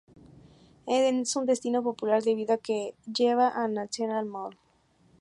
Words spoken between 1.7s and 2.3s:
popular